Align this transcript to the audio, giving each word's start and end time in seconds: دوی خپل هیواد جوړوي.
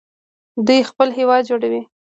دوی 0.65 0.87
خپل 0.89 1.07
هیواد 1.17 1.41
جوړوي. 1.49 1.81